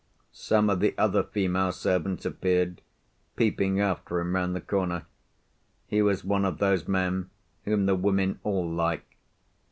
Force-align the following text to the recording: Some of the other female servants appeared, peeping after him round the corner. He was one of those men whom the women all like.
Some 0.33 0.67
of 0.71 0.79
the 0.79 0.95
other 0.97 1.21
female 1.21 1.71
servants 1.71 2.25
appeared, 2.25 2.81
peeping 3.35 3.79
after 3.79 4.19
him 4.19 4.33
round 4.33 4.55
the 4.55 4.59
corner. 4.61 5.05
He 5.85 6.01
was 6.01 6.23
one 6.23 6.43
of 6.43 6.57
those 6.57 6.87
men 6.87 7.29
whom 7.65 7.85
the 7.85 7.93
women 7.93 8.39
all 8.41 8.67
like. 8.67 9.17